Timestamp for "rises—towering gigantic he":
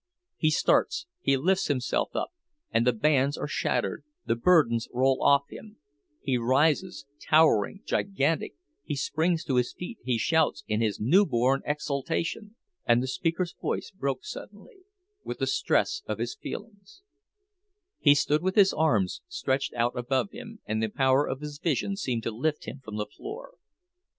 6.39-8.95